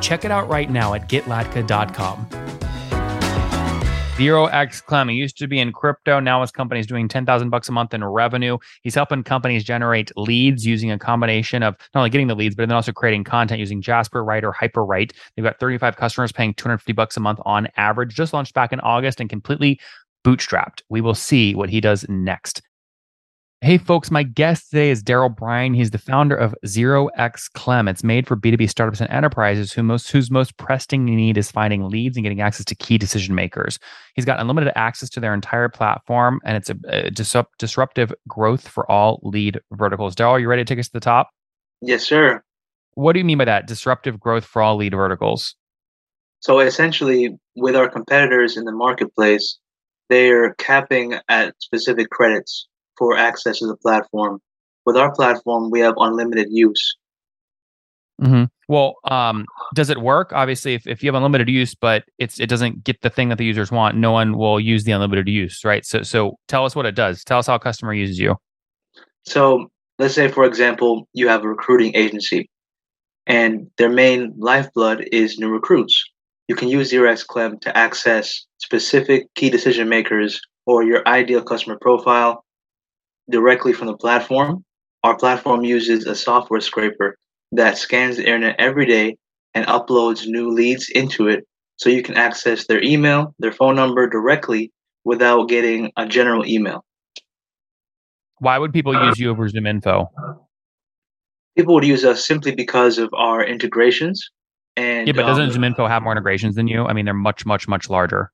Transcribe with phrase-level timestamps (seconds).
[0.00, 2.48] Check it out right now at getlatka.com.
[4.18, 5.08] Zero X Clem.
[5.08, 6.18] He used to be in crypto.
[6.18, 8.58] Now his company is doing 10,000 bucks a month in revenue.
[8.82, 12.68] He's helping companies generate leads using a combination of not only getting the leads, but
[12.68, 15.12] then also creating content using Jasper Write or Hyperwrite.
[15.36, 18.12] They've got 35 customers paying 250 bucks a month on average.
[18.12, 19.78] Just launched back in August and completely
[20.24, 20.82] bootstrapped.
[20.88, 22.60] We will see what he does next.
[23.60, 25.74] Hey, folks, my guest today is Daryl Bryan.
[25.74, 27.88] He's the founder of Zero X Clem.
[27.88, 31.88] It's made for B2B startups and enterprises who most, whose most pressing need is finding
[31.88, 33.80] leads and getting access to key decision makers.
[34.14, 38.68] He's got unlimited access to their entire platform, and it's a, a disrupt, disruptive growth
[38.68, 40.14] for all lead verticals.
[40.14, 41.30] Daryl, are you ready to take us to the top?
[41.80, 42.40] Yes, sir.
[42.94, 43.66] What do you mean by that?
[43.66, 45.56] Disruptive growth for all lead verticals?
[46.38, 49.58] So essentially, with our competitors in the marketplace,
[50.08, 52.68] they're capping at specific credits
[52.98, 54.40] for access to the platform.
[54.84, 56.96] With our platform, we have unlimited use.
[58.20, 58.44] Mm-hmm.
[58.68, 60.32] Well, um, does it work?
[60.32, 63.38] Obviously, if, if you have unlimited use, but it's it doesn't get the thing that
[63.38, 65.86] the users want, no one will use the unlimited use, right?
[65.86, 67.22] So, so tell us what it does.
[67.24, 68.36] Tell us how a customer uses you.
[69.24, 72.50] So, let's say, for example, you have a recruiting agency,
[73.26, 76.04] and their main lifeblood is new recruits.
[76.48, 81.42] You can use Zero X Clem to access specific key decision makers or your ideal
[81.42, 82.44] customer profile
[83.30, 84.64] directly from the platform.
[85.04, 87.16] Our platform uses a software scraper
[87.52, 89.16] that scans the internet every day
[89.54, 94.08] and uploads new leads into it so you can access their email, their phone number
[94.08, 94.72] directly
[95.04, 96.84] without getting a general email.
[98.38, 100.08] Why would people use you over ZoomInfo?
[101.56, 104.30] People would use us simply because of our integrations.
[104.76, 106.84] And yeah, but doesn't um, Zoom Info have more integrations than you?
[106.84, 108.30] I mean, they're much, much, much larger.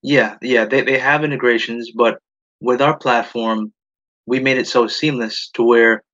[0.00, 2.20] Yeah, yeah, they, they have integrations, but
[2.60, 3.72] with our platform,
[4.30, 6.04] we made it so seamless to where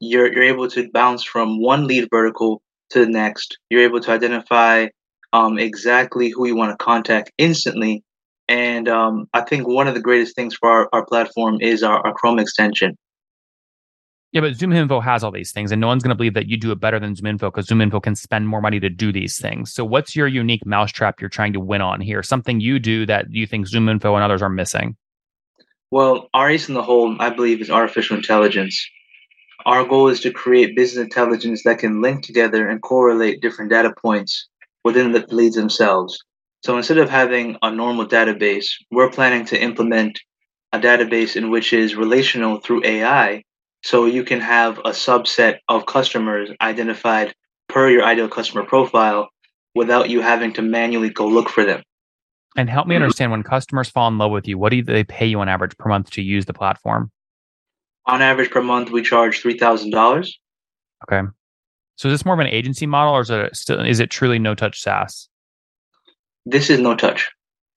[0.00, 2.60] you're you're able to bounce from one lead vertical
[2.90, 3.58] to the next.
[3.70, 4.88] You're able to identify
[5.32, 8.02] um, exactly who you want to contact instantly.
[8.48, 12.04] And um, I think one of the greatest things for our, our platform is our,
[12.04, 12.98] our Chrome extension.
[14.32, 16.56] Yeah, but ZoomInfo has all these things, and no one's going to believe that you
[16.56, 19.72] do it better than ZoomInfo because ZoomInfo can spend more money to do these things.
[19.72, 22.22] So, what's your unique mousetrap you're trying to win on here?
[22.24, 24.96] Something you do that you think ZoomInfo and others are missing?
[25.92, 28.88] Well, our ace in the hole, I believe, is artificial intelligence.
[29.66, 33.92] Our goal is to create business intelligence that can link together and correlate different data
[34.00, 34.48] points
[34.84, 36.16] within the leads themselves.
[36.64, 40.20] So instead of having a normal database, we're planning to implement
[40.72, 43.42] a database in which is relational through AI.
[43.82, 47.34] So you can have a subset of customers identified
[47.68, 49.28] per your ideal customer profile
[49.74, 51.82] without you having to manually go look for them.
[52.56, 53.04] And help me mm-hmm.
[53.04, 55.76] understand when customers fall in love with you, what do they pay you on average
[55.78, 57.10] per month to use the platform?
[58.06, 60.38] On average per month, we charge three thousand dollars.
[61.04, 61.26] Okay.
[61.96, 64.38] So is this more of an agency model, or is it still is it truly
[64.38, 65.28] no touch SaaS?
[66.46, 67.30] This is no touch.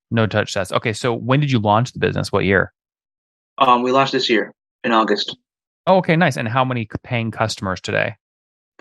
[0.09, 0.71] No touch SaaS.
[0.71, 0.93] Okay.
[0.93, 2.31] So when did you launch the business?
[2.31, 2.73] What year?
[3.59, 5.37] Um, we launched this year in August.
[5.85, 6.37] Oh, okay, nice.
[6.37, 8.15] And how many paying customers today?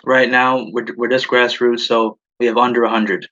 [0.04, 3.28] Right now, we're we're just grassroots, so we have under hundred.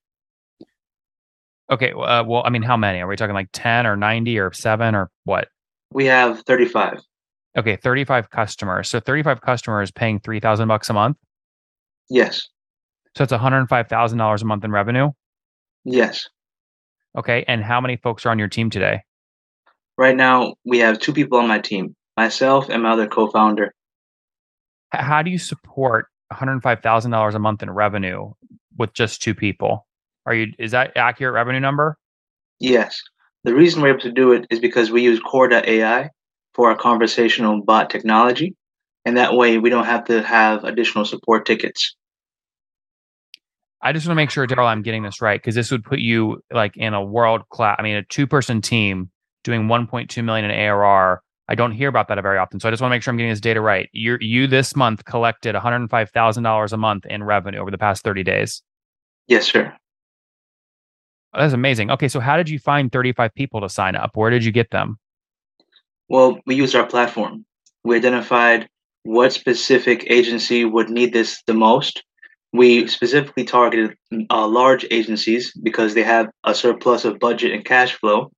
[1.71, 1.93] Okay.
[1.93, 3.01] Uh, well, I mean, how many?
[3.01, 5.49] Are we talking like 10 or 90 or seven or what?
[5.93, 7.01] We have 35.
[7.57, 7.77] Okay.
[7.77, 8.91] 35 customers.
[8.91, 11.17] So 35 customers paying 3000 bucks a month?
[12.09, 12.49] Yes.
[13.17, 15.11] So it's $105,000 a month in revenue?
[15.85, 16.29] Yes.
[17.17, 17.45] Okay.
[17.47, 19.03] And how many folks are on your team today?
[19.97, 23.75] Right now, we have two people on my team myself and my other co founder.
[24.93, 28.33] How do you support $105,000 a month in revenue
[28.77, 29.87] with just two people?
[30.27, 31.97] Are you is that accurate revenue number?
[32.59, 33.01] Yes.
[33.45, 36.11] The reason we're able to do it is because we use Kore.ai
[36.55, 38.55] for our conversational bot technology.
[39.07, 41.97] And that way we don't have to have additional support tickets.
[43.83, 46.01] I just want to make sure, Daryl, I'm getting this right because this would put
[46.01, 47.77] you like in a world class.
[47.79, 49.11] I mean, a two person team
[49.43, 51.23] doing 1.2 million in ARR.
[51.49, 53.17] I don't hear about that very often, so I just want to make sure I'm
[53.17, 53.89] getting this data right.
[53.93, 58.05] You you this month collected 105 thousand dollars a month in revenue over the past
[58.05, 58.63] 30 days.
[59.27, 59.75] Yes, sir.
[61.33, 61.91] That's amazing.
[61.91, 64.17] Okay, so how did you find 35 people to sign up?
[64.17, 64.99] Where did you get them?
[66.09, 67.45] Well, we used our platform.
[67.85, 68.69] We identified
[69.05, 72.03] what specific agency would need this the most,
[72.53, 73.97] we specifically targeted
[74.29, 78.33] uh, large agencies because they have a surplus of budget and cash flow.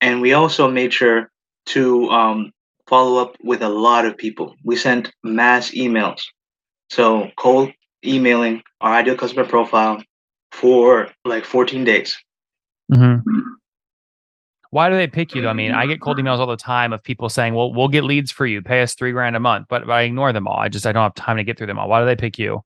[0.00, 1.30] And we also made sure
[1.66, 2.52] to um,
[2.88, 4.54] follow up with a lot of people.
[4.64, 6.22] We sent mass emails.
[6.90, 7.70] So, cold
[8.04, 10.02] emailing our ideal customer profile
[10.64, 12.16] for like 14 days.
[12.90, 13.18] Mm-hmm.
[14.70, 15.50] Why do they pick you though?
[15.50, 18.02] I mean, I get cold emails all the time of people saying, "Well, we'll get
[18.02, 18.62] leads for you.
[18.62, 20.58] Pay us three grand a month," but, but I ignore them all.
[20.58, 21.88] I just I don't have time to get through them all.
[21.88, 22.64] Why do they pick you?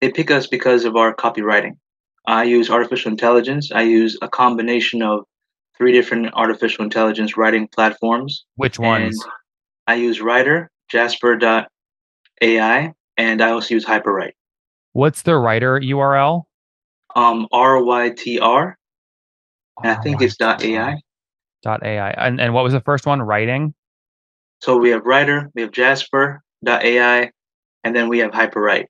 [0.00, 1.78] They pick us because of our copywriting.
[2.26, 3.70] I use artificial intelligence.
[3.72, 5.24] I use a combination of
[5.78, 8.44] three different artificial intelligence writing platforms.
[8.56, 9.16] Which ones?
[9.86, 14.32] I use Rytr, Jasper.ai, and I also use Hyperwrite.
[14.92, 16.46] What's the Rytr URL?
[17.16, 17.52] Um, RYTR.
[17.52, 18.78] And R Y T R.
[19.82, 21.00] I think it's dot AI.
[21.62, 22.10] Dot AI.
[22.10, 23.20] And and what was the first one?
[23.20, 23.74] Writing.
[24.60, 27.30] So we have Rytr, we have Jasper dot AI,
[27.84, 28.86] and then we have Hyperwrite.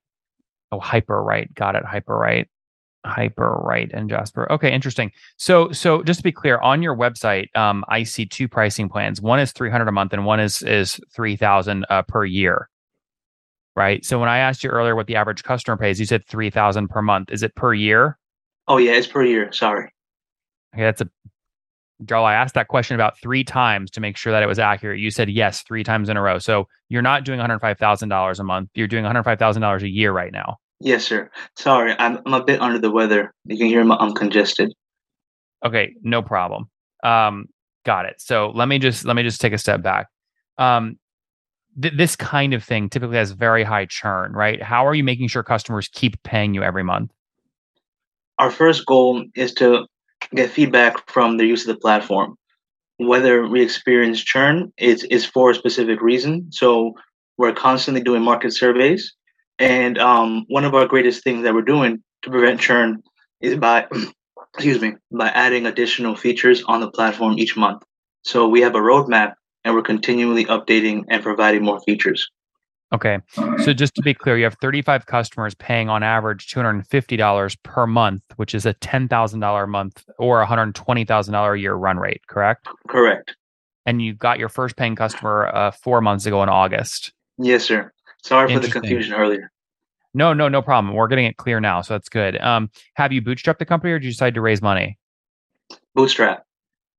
[0.72, 1.54] Oh, Hyperwrite.
[1.54, 1.84] Got it.
[1.84, 2.46] Hyperwrite.
[3.06, 4.50] Hyperwrite and Jasper.
[4.50, 5.12] Okay, interesting.
[5.36, 9.20] So, so just to be clear, on your website, um, I see two pricing plans.
[9.20, 12.68] One is three hundred a month, and one is is three thousand uh, per year.
[13.76, 14.04] Right.
[14.06, 16.88] So when I asked you earlier what the average customer pays, you said three thousand
[16.88, 17.30] per month.
[17.30, 18.18] Is it per year?
[18.66, 19.52] Oh yeah, it's per year.
[19.52, 19.90] Sorry.
[20.74, 21.10] Okay, that's a
[22.04, 22.24] Joel.
[22.24, 24.98] I asked that question about three times to make sure that it was accurate.
[24.98, 26.38] You said yes three times in a row.
[26.38, 28.70] So you're not doing one hundred five thousand dollars a month.
[28.74, 30.56] You're doing one hundred five thousand dollars a year right now.
[30.80, 31.30] Yes, sir.
[31.56, 33.34] Sorry, I'm I'm a bit under the weather.
[33.44, 33.80] You can hear.
[33.80, 34.72] I'm congested.
[35.64, 36.70] Okay, no problem.
[37.02, 37.46] Um,
[37.84, 38.16] got it.
[38.20, 40.08] So let me just let me just take a step back.
[40.58, 40.98] Um,
[41.80, 44.62] th- this kind of thing typically has very high churn, right?
[44.62, 47.12] How are you making sure customers keep paying you every month?
[48.38, 49.86] Our first goal is to
[50.34, 52.36] get feedback from the use of the platform.
[52.98, 56.50] Whether we experience churn is is for a specific reason.
[56.50, 56.94] So
[57.36, 59.14] we're constantly doing market surveys
[59.58, 63.02] and um, one of our greatest things that we're doing to prevent churn
[63.40, 63.86] is by,
[64.54, 67.82] excuse me, by adding additional features on the platform each month.
[68.22, 69.34] So we have a roadmap
[69.66, 72.30] and we're continually updating and providing more features.
[72.94, 73.18] Okay.
[73.34, 78.22] So just to be clear, you have 35 customers paying on average $250 per month,
[78.36, 82.68] which is a $10,000 a month or $120,000 a year run rate, correct?
[82.88, 83.34] Correct.
[83.86, 87.12] And you got your first paying customer uh, four months ago in August.
[87.36, 87.92] Yes, sir.
[88.22, 89.50] Sorry for the confusion earlier.
[90.14, 90.94] No, no, no problem.
[90.94, 92.40] We're getting it clear now, so that's good.
[92.40, 94.96] Um, have you bootstrapped the company, or did you decide to raise money?
[95.94, 96.45] Bootstrap.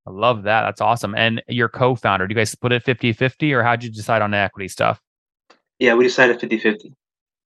[0.07, 0.61] I love that.
[0.61, 1.13] That's awesome.
[1.15, 4.37] And your co-founder, do you guys split it 50-50 or how'd you decide on the
[4.37, 5.01] equity stuff?
[5.79, 6.93] Yeah, we decided 50-50.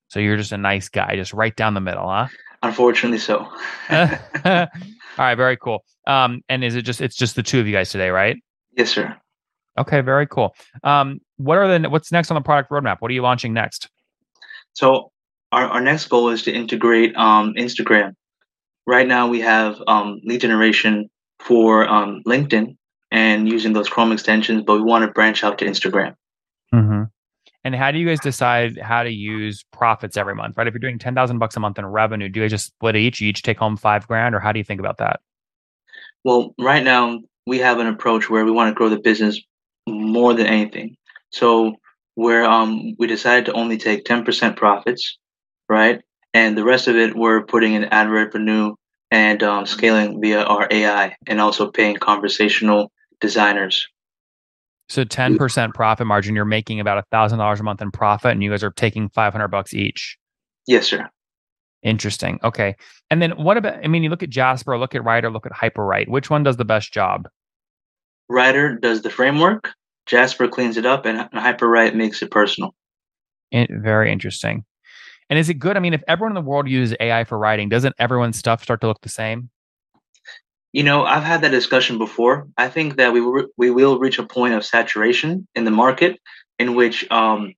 [0.10, 2.28] So you're just a nice guy, just right down the middle, huh?
[2.62, 3.40] Unfortunately so.
[3.90, 4.68] All
[5.18, 5.84] right, very cool.
[6.06, 8.38] Um, and is it just it's just the two of you guys today, right?
[8.78, 9.18] Yes, sir.
[9.78, 10.54] Okay, very cool.
[10.84, 12.98] Um, what are the what's next on the product roadmap?
[13.00, 13.90] What are you launching next?
[14.74, 15.12] So
[15.52, 18.14] our, our next goal is to integrate um, Instagram.
[18.86, 21.10] Right now we have um, lead generation
[21.46, 22.78] for um, LinkedIn
[23.12, 26.16] and using those Chrome extensions, but we want to branch out to Instagram.
[26.74, 27.04] Mm-hmm.
[27.64, 30.58] And how do you guys decide how to use profits every month?
[30.58, 32.68] Right, if you're doing ten thousand bucks a month in revenue, do you guys just
[32.68, 33.22] split each?
[33.22, 35.20] You each take home five grand, or how do you think about that?
[36.24, 39.40] Well, right now we have an approach where we want to grow the business
[39.88, 40.96] more than anything.
[41.32, 41.76] So
[42.16, 45.18] where um we decided to only take 10% profits,
[45.70, 46.02] right?
[46.34, 48.76] And the rest of it we're putting in ad revenue
[49.12, 53.88] and um, scaling via our AI and also paying conversational designers.
[54.90, 58.44] So 10% profit margin, you're making about a thousand dollars a month in profit and
[58.44, 60.18] you guys are taking 500 bucks each.
[60.68, 61.10] Yes, sir.
[61.84, 62.40] Interesting.
[62.44, 62.76] Okay.
[63.10, 65.54] And then what about, I mean, you look at Jasper, look at Rytr, look at
[65.54, 66.10] Hyperwrite.
[66.10, 67.28] Which one does the best job?
[68.30, 69.72] Rytr does the framework,
[70.06, 72.74] Jasper cleans it up, and, Hyperwrite makes it personal.
[73.52, 74.64] It, very interesting.
[75.32, 75.78] And is it good?
[75.78, 78.82] I mean, if everyone in the world uses AI for writing, doesn't everyone's stuff start
[78.82, 79.50] to look the same?
[80.74, 82.50] You know, I've had that discussion before.
[82.58, 86.20] I think that we will, we will reach a point of saturation in the market
[86.60, 87.54] in which um,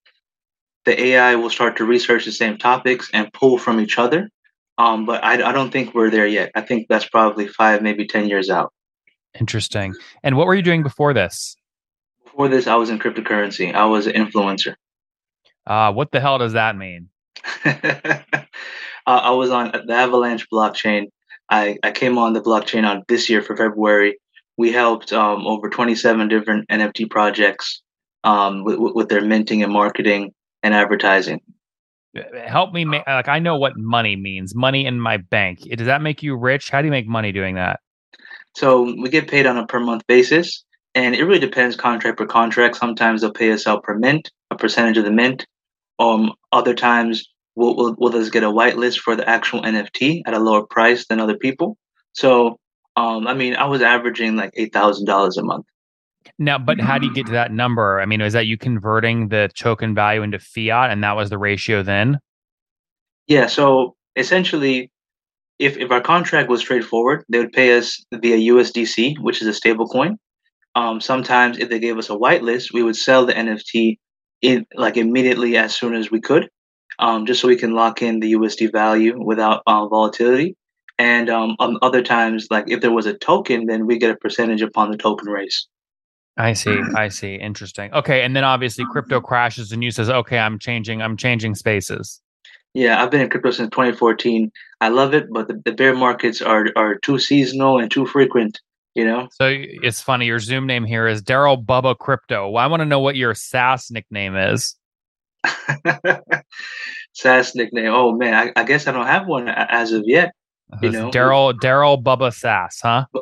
[0.85, 4.29] the AI will start to research the same topics and pull from each other.
[4.77, 6.51] Um, but I, I don't think we're there yet.
[6.53, 8.71] I think that's probably five, maybe 10 years out.
[9.39, 9.95] Interesting.
[10.21, 11.55] And what were you doing before this?
[12.23, 13.73] Before this, I was in cryptocurrency.
[13.73, 14.75] I was an influencer.
[15.65, 17.09] Uh, what the hell does that mean?
[17.65, 18.23] uh,
[19.05, 21.07] I was on the Avalanche blockchain.
[21.49, 24.17] I, I came on the blockchain on this year for February.
[24.57, 27.81] We helped um, over 27 different NFT projects
[28.23, 31.41] um, with, with their minting and marketing and advertising.
[32.45, 34.53] Help me make like I know what money means.
[34.53, 35.61] Money in my bank.
[35.61, 36.69] Does that make you rich?
[36.69, 37.79] How do you make money doing that?
[38.55, 42.27] So we get paid on a per month basis, and it really depends contract per
[42.27, 42.75] contract.
[42.75, 45.47] Sometimes they'll pay us out per mint, a percentage of the mint.
[45.97, 50.33] Um, other times will, will, will us get a whitelist for the actual NFT at
[50.33, 51.77] a lower price than other people.
[52.13, 52.57] So,
[52.95, 55.65] um, I mean, I was averaging like eight thousand dollars a month.
[56.39, 57.99] Now, but how do you get to that number?
[57.99, 61.37] I mean, is that you converting the token value into fiat, and that was the
[61.37, 62.19] ratio then?
[63.27, 63.47] Yeah.
[63.47, 64.91] So essentially,
[65.59, 69.53] if if our contract was straightforward, they would pay us via USDC, which is a
[69.53, 70.17] stable coin.
[70.75, 73.97] Um, sometimes, if they gave us a whitelist, we would sell the NFT
[74.41, 76.49] in like immediately as soon as we could,
[76.99, 80.55] um, just so we can lock in the USD value without uh, volatility.
[80.99, 84.15] And um, on other times, like if there was a token, then we get a
[84.15, 85.67] percentage upon the token raise.
[86.37, 86.79] I see.
[86.95, 87.35] I see.
[87.35, 87.93] Interesting.
[87.93, 91.01] Okay, and then obviously crypto crashes, and you says, "Okay, I'm changing.
[91.01, 92.21] I'm changing spaces."
[92.73, 94.51] Yeah, I've been in crypto since 2014.
[94.81, 98.59] I love it, but the, the bear markets are are too seasonal and too frequent.
[98.95, 99.27] You know.
[99.33, 100.25] So it's funny.
[100.25, 102.49] Your Zoom name here is Daryl Bubba Crypto.
[102.49, 104.75] Well, I want to know what your SaaS nickname is.
[107.13, 107.91] SaaS nickname.
[107.93, 110.33] Oh man, I, I, guess I don't have one as of yet.
[110.71, 113.05] Uh, you know, Daryl Daryl Bubba SaaS, huh?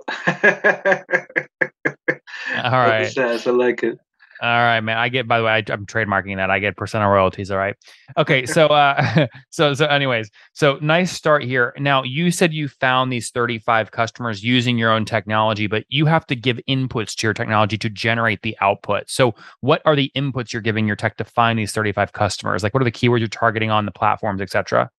[2.63, 3.11] All right.
[3.11, 3.97] SaaS, I like it.
[4.41, 4.97] All right, man.
[4.97, 5.27] I get.
[5.27, 6.49] By the way, I, am trademarking that.
[6.49, 7.51] I get percent of royalties.
[7.51, 7.75] All right.
[8.17, 8.47] Okay.
[8.47, 11.75] So, uh, so, so, anyways, so nice start here.
[11.77, 16.25] Now, you said you found these 35 customers using your own technology, but you have
[16.25, 19.11] to give inputs to your technology to generate the output.
[19.11, 22.63] So, what are the inputs you're giving your tech to find these 35 customers?
[22.63, 24.89] Like, what are the keywords you're targeting on the platforms, etc.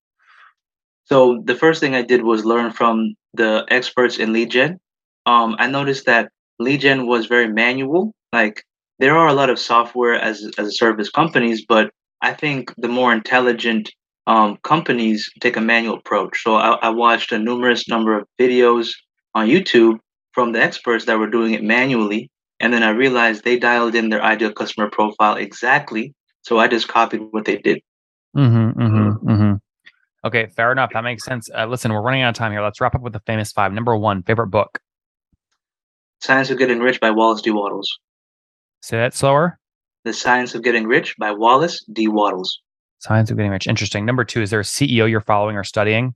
[1.06, 4.78] So, the first thing I did was learn from the experts in lead gen.
[5.26, 6.30] Um, I noticed that
[6.60, 8.12] lead gen was very manual.
[8.32, 8.64] Like
[8.98, 12.88] there are a lot of software as as a service companies, but I think the
[12.88, 13.90] more intelligent
[14.26, 16.42] um, companies take a manual approach.
[16.42, 18.90] So I, I watched a numerous number of videos
[19.34, 19.98] on YouTube
[20.32, 22.30] from the experts that were doing it manually,
[22.60, 26.14] and then I realized they dialed in their ideal customer profile exactly.
[26.42, 27.80] So I just copied what they did.
[28.36, 29.54] Mm-hmm, mm-hmm, mm-hmm.
[30.24, 30.90] Okay, fair enough.
[30.92, 31.48] That makes sense.
[31.52, 32.62] Uh, listen, we're running out of time here.
[32.62, 33.72] Let's wrap up with the famous five.
[33.72, 34.80] Number one, favorite book.
[36.20, 37.50] Science of Getting Rich by Wallace D.
[37.50, 37.88] Wattles.
[38.82, 39.58] Say that slower.
[40.04, 42.08] The Science of Getting Rich by Wallace D.
[42.08, 42.60] Wattles.
[42.98, 43.68] Science of Getting Rich.
[43.68, 44.04] Interesting.
[44.04, 46.14] Number two, is there a CEO you're following or studying?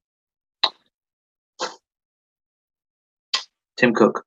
[3.77, 4.25] Tim Cook.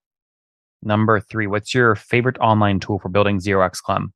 [0.81, 4.13] Number three, what's your favorite online tool for building 0x Clem?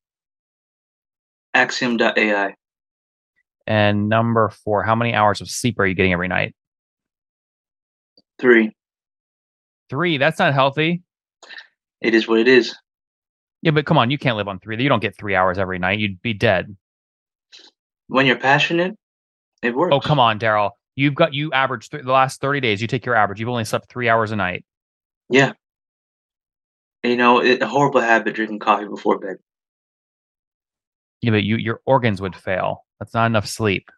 [1.53, 2.53] Axiom.ai.
[3.67, 6.55] And number four, how many hours of sleep are you getting every night?
[8.39, 8.71] Three.
[9.89, 10.17] Three.
[10.17, 11.03] That's not healthy.
[11.99, 12.73] It is what it is.
[13.63, 14.81] Yeah, but come on, you can't live on three.
[14.83, 15.97] You don't get three hours every night.
[15.97, 16.75] You'd be dead.
[18.07, 18.97] When you're passionate,
[19.61, 19.95] it works.
[19.95, 20.71] Oh, come on, Daryl.
[20.97, 23.39] You've got you average th- the last 30 days, you take your average.
[23.39, 24.65] You've only slept three hours a night.
[25.29, 25.53] Yeah.
[27.03, 29.37] You know, it, a horrible habit drinking coffee before bed.
[31.21, 32.85] Yeah, but you your organs would fail.
[32.99, 33.89] That's not enough sleep.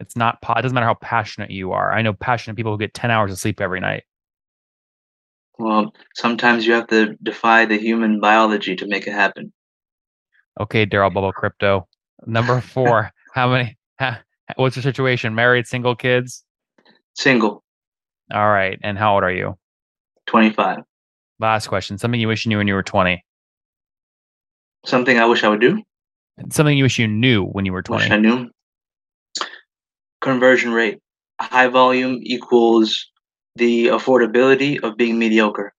[0.00, 0.38] It's not.
[0.42, 1.92] It doesn't matter how passionate you are.
[1.92, 4.04] I know passionate people who get ten hours of sleep every night.
[5.60, 9.52] Well, sometimes you have to defy the human biology to make it happen.
[10.58, 11.86] Okay, Daryl Bubble Crypto.
[12.26, 13.10] Number four.
[13.34, 13.76] how many?
[14.56, 15.34] what's your situation?
[15.34, 16.44] Married, single, kids?
[17.14, 17.62] Single.
[18.32, 18.78] All right.
[18.82, 19.58] And how old are you?
[20.26, 20.78] 25.
[21.40, 21.98] Last question.
[21.98, 23.22] Something you wish you knew when you were 20.
[24.86, 25.82] Something I wish I would do?
[26.50, 28.04] Something you wish you knew when you were 20.
[28.04, 28.48] Wish I knew.
[30.22, 31.00] Conversion rate.
[31.38, 33.10] High volume equals
[33.56, 35.72] the affordability of being mediocre.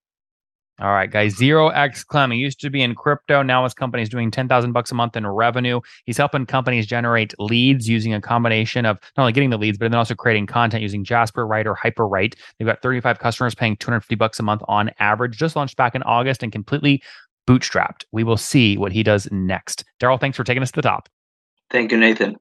[0.79, 1.35] All right, guys.
[1.35, 2.31] Zero X Clem.
[2.31, 3.43] He used to be in crypto.
[3.43, 5.79] Now his company is doing ten thousand bucks a month in revenue.
[6.05, 9.91] He's helping companies generate leads using a combination of not only getting the leads, but
[9.91, 12.33] then also creating content using Jasper Write or Hyperwrite.
[12.57, 15.37] They've got thirty five customers paying two hundred fifty bucks a month on average.
[15.37, 17.03] Just launched back in August and completely
[17.47, 18.05] bootstrapped.
[18.11, 19.83] We will see what he does next.
[19.99, 21.09] Daryl, thanks for taking us to the top.
[21.69, 22.37] Thank you, Nathan.